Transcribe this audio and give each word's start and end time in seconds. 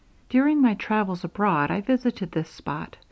During 0.29 0.63
my 0.63 0.73
travels 0.73 1.23
abroad 1.23 1.69
I 1.69 1.79
visited 1.81 2.31
this 2.31 2.49
spot. 2.49 2.97